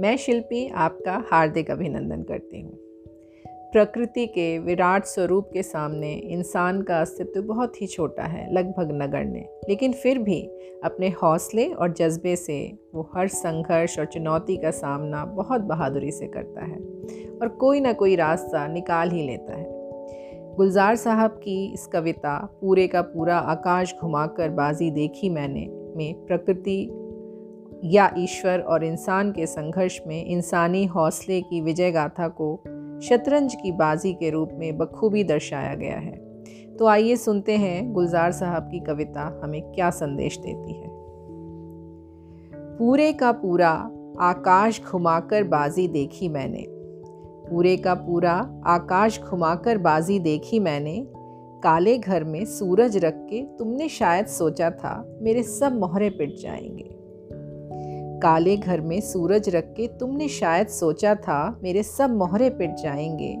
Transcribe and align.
मैं 0.00 0.16
शिल्पी 0.16 0.68
आपका 0.68 1.24
हार्दिक 1.30 1.70
अभिनंदन 1.70 2.22
करती 2.22 2.60
हूँ। 2.60 2.78
प्रकृति 3.72 4.26
के 4.26 4.58
विराट 4.58 5.04
स्वरूप 5.04 5.50
के 5.52 5.62
सामने 5.62 6.12
इंसान 6.12 6.82
का 6.82 7.00
अस्तित्व 7.00 7.42
बहुत 7.42 7.82
ही 7.82 7.86
छोटा 7.86 8.22
है, 8.22 8.52
लगभग 8.52 8.88
नगण्य। 9.02 9.60
लेकिन 9.68 9.92
फिर 9.92 10.18
भी 10.18 10.42
अपने 10.84 11.08
हौसले 11.08 11.68
और 11.68 11.92
जज्बे 11.92 12.36
से 12.36 12.78
वो 12.94 13.10
हर 13.16 13.28
संघर्ष 13.28 13.98
और 13.98 14.04
चुनौती 14.04 14.56
का 14.56 14.70
सामना 14.70 15.24
बहुत 15.24 15.60
बहादुरी 15.60 16.10
से 16.10 16.26
करता 16.26 16.64
है 16.64 16.76
और 17.42 17.48
कोई 17.48 17.80
ना 17.80 17.92
कोई 17.92 18.16
रास्ता 18.16 18.66
निकाल 18.66 19.10
ही 19.10 19.26
लेता 19.26 19.56
है। 19.56 19.78
गुलजार 20.54 20.96
साहब 20.96 21.30
की 21.30 21.72
इस 21.74 21.86
कविता 21.86 22.58
पूरे 22.60 22.88
का 22.88 23.02
पूरा 23.02 23.36
आकाश 23.36 23.94
घुमाकर 24.00 24.48
बाजी 24.48 24.90
देखी 24.90 25.28
मैंने, 25.28 25.66
में 25.96 26.26
प्रकृति 26.26 26.90
या 27.84 28.14
ईश्वर 28.18 28.60
और 28.60 28.84
इंसान 28.84 29.32
के 29.32 29.46
संघर्ष 29.46 30.00
में 30.06 30.26
इंसानी 30.26 30.84
हौसले 30.84 31.40
की 31.40 31.60
विजय 31.60 31.90
गाथा 31.90 32.28
को 32.28 32.56
शतरंज 33.02 33.54
की 33.54 33.72
बाजी 33.72 34.12
के 34.12 34.30
रूप 34.30 34.50
में 34.54 34.78
बखूबी 34.78 35.24
दर्शाया 35.24 35.74
गया 35.74 35.98
है। 35.98 36.28
तो 36.78 36.86
आइए 36.86 37.16
सुनते 37.16 37.52
हैं 37.52 37.92
गुलजार 37.92 38.32
साहब 38.32 38.62
की 38.62 38.80
कविता 38.80 39.40
हमें 39.44 39.62
क्या 39.62 39.90
संदेश 39.90 40.38
देती 40.38 40.72
है। 40.72 40.88
पूरे 42.78 43.12
का 43.12 43.32
पूरा 43.32 43.90
आकाश 44.20 44.82
घुमाकर 44.92 45.44
बाजी 45.44 45.88
देखी 45.88 46.28
मैंने। 46.28 46.64
पूरे 47.50 47.76
का 47.76 47.94
पूरा 47.94 48.62
आकाश 48.66 49.20
घुमाकर 49.20 49.78
बाजी 49.78 50.18
देखी 50.18 50.58
मैंने। 50.58 51.06
काले 51.62 51.98
घर 51.98 52.24
में 52.24 52.44
सूरज 52.44 52.96
रख 52.96 53.14
के 53.16 53.42
तुमने 53.42 53.88
शायद 53.88 54.26
सोचा 54.26 54.70
था 54.70 55.18
मेरे 55.22 55.42
सब 55.42 55.78
मोहरे 55.78 56.10
पिट 56.10 56.36
जाएँगे। 56.36 56.87
काले 58.22 58.56
घर 58.56 58.80
में 58.80 59.00
सूरज 59.00 59.48
रख 59.48 59.64
के 59.64 59.86
तुमने 59.86 60.28
शायद 60.28 60.66
सोचा 60.66 61.14
था 61.14 61.60
मेरे 61.62 61.82
सब 61.82 62.10
मोहरे 62.10 62.50
पिट 62.50 62.74
जाएँगे। 62.74 63.36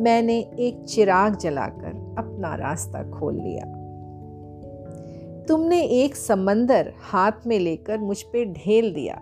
मैंने 0.00 0.38
एक 0.38 0.84
चिराग 0.88 1.36
जलाकर 1.36 2.14
अपना 2.18 2.54
रास्ता 2.54 3.10
खोल 3.10 3.34
लिया। 3.34 3.64
तुमने 5.48 5.82
एक 5.82 6.16
समंदर 6.16 6.92
हाथ 7.00 7.32
में 7.46 7.58
लेकर 7.58 7.98
मुझ 7.98 8.22
पर 8.22 8.44
ढेल 8.44 8.94
दिया। 8.94 9.14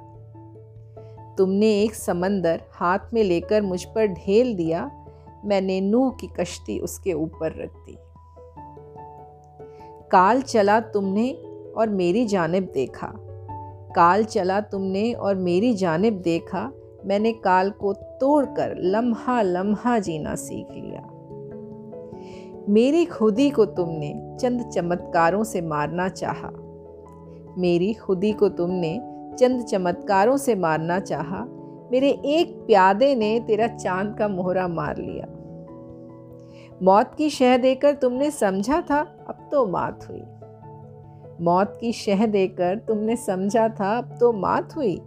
तुमने 1.38 1.82
एक 1.82 1.94
समंदर 1.94 2.60
हाथ 2.72 2.98
में 3.14 3.24
लेकर 3.24 3.62
मुझ 3.62 3.84
पर 3.84 4.06
ढेल 4.06 4.56
दिया। 4.56 5.06
मैंने 5.44 5.80
नूह 5.80 6.10
की 6.10 6.26
कश्ती 6.26 6.78
उसके 6.78 7.12
ऊपर 7.12 7.62
रख 7.62 7.70
दी। 7.70 7.98
काल 10.10 10.42
चला 10.42 10.80
तुमने 10.80 11.32
और 11.76 11.88
मेरी 11.88 12.26
जानब 12.26 12.62
देखा। 12.74 13.27
काल 13.96 14.24
चला 14.24 14.60
तुमने 14.60 15.12
और 15.12 15.34
मेरी 15.34 15.74
जानब 15.74 16.12
देखा, 16.12 16.72
मैंने 17.06 17.32
काल 17.32 17.70
को 17.70 17.92
तोड़कर 17.92 18.74
लम्हा 18.78 19.42
लम्हा 19.42 19.98
जीना 19.98 20.34
सीख 20.34 20.66
लिया। 20.70 21.08
मेरी 22.68 23.04
खुदी 23.04 23.50
को 23.50 23.64
तुमने 23.64 24.36
चंद 24.40 24.70
चमत्कारों 24.70 25.44
से 25.44 25.60
मारना 25.60 26.08
चाहा। 26.08 26.50
मेरी 27.58 27.94
खुदी 27.94 28.32
को 28.32 28.48
तुमने 28.48 28.98
चंद 29.38 29.64
चमत्कारों 29.64 30.36
से 30.36 30.54
मारना 30.54 31.00
चाहा। 31.00 31.46
मेरे 31.92 32.10
एक 32.10 32.66
प्यादे 32.66 33.14
ने 33.14 33.40
तेरा 33.40 33.66
चाँद 33.66 34.16
का 34.18 34.28
मोहरा 34.28 34.68
मार 34.68 34.96
लिया। 34.96 35.34
मौत 36.82 37.14
की 37.18 37.30
शह 37.30 37.56
देकर 37.56 37.94
तुमने 37.94 38.30
समझा 38.30 38.80
था, 38.80 39.00
अब 39.28 39.48
तो 39.52 39.66
मात 39.66 40.08
हुई। 40.08 40.22
मौत 41.40 41.78
की 41.80 41.92
शह 41.92 42.26
देकर 42.26 42.78
तुमने 42.78 43.16
समझा 43.16 43.68
था, 43.68 43.98
अब 43.98 44.16
तो 44.20 44.32
मात 44.32 44.76
हुई। 44.76 45.00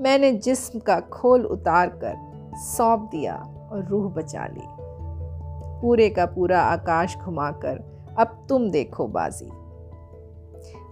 मैंने 0.00 0.32
जिस्म 0.32 0.78
का 0.78 1.00
खोल 1.00 1.46
उतार 1.46 1.88
कर 1.88 2.16
सौंप 2.56 3.08
दिया 3.12 3.34
और 3.72 3.84
रूह 3.84 4.12
बचा 4.12 4.46
ली। 4.46 4.66
पूरे 5.82 6.10
का 6.10 6.26
पूरा 6.26 6.60
आकाश 6.62 7.16
घुमाकर 7.16 7.84
अब 8.18 8.46
तुम 8.48 8.70
देखो 8.70 9.06
बाजी। 9.06 9.50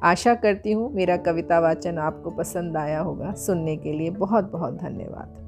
आशा 0.03 0.35
करती 0.35 0.73
हूँ 0.73 0.93
मेरा 0.93 1.17
कविता 1.17 1.59
वाचन 1.61 1.99
आपको 1.99 2.31
पसंद 2.31 2.77
आया 2.77 3.01
होगा। 3.01 3.33
सुनने 3.33 3.77
के 3.77 3.93
लिए 3.93 4.11
बहुत 4.11 4.53
बहुत 4.53 4.75
धन्यवाद। 4.75 5.46